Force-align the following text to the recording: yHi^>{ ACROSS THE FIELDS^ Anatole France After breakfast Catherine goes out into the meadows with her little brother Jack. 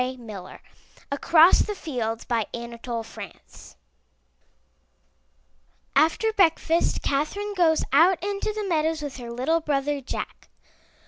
yHi^>{ 0.01 0.59
ACROSS 1.11 1.59
THE 1.59 1.73
FIELDS^ 1.75 2.25
Anatole 2.55 3.03
France 3.03 3.75
After 5.95 6.33
breakfast 6.33 7.03
Catherine 7.03 7.53
goes 7.53 7.83
out 7.93 8.17
into 8.23 8.51
the 8.51 8.67
meadows 8.67 9.03
with 9.03 9.17
her 9.17 9.29
little 9.31 9.59
brother 9.61 10.01
Jack. 10.01 10.49